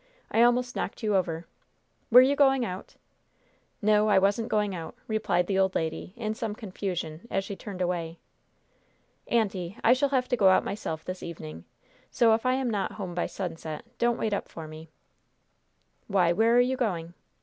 I 0.31 0.41
almost 0.41 0.75
knocked 0.75 1.03
you 1.03 1.15
over. 1.15 1.45
Were 2.11 2.23
you 2.23 2.35
going 2.35 2.65
out?" 2.65 2.95
"No, 3.83 4.09
I 4.09 4.17
wasn't 4.17 4.49
going 4.49 4.73
out," 4.73 4.95
replied 5.07 5.45
the 5.45 5.59
old 5.59 5.75
lady, 5.75 6.13
in 6.15 6.33
some 6.33 6.55
confusion, 6.55 7.27
as 7.29 7.43
she 7.43 7.55
turned 7.55 7.81
away. 7.83 8.17
"Aunty, 9.27 9.77
I 9.83 9.93
shall 9.93 10.09
have 10.09 10.27
to 10.29 10.35
go 10.35 10.49
out 10.49 10.63
myself 10.65 11.05
this 11.05 11.21
evening, 11.21 11.65
so, 12.09 12.33
if 12.33 12.47
I 12.47 12.53
am 12.55 12.67
not 12.71 12.93
home 12.93 13.13
by 13.13 13.27
sunset, 13.27 13.85
don't 13.99 14.17
wait 14.17 14.33
up 14.33 14.47
for 14.49 14.67
me." 14.67 14.89
"Why, 16.07 16.33
where 16.33 16.57
are 16.57 16.59
you 16.59 16.77
going?" 16.77 17.13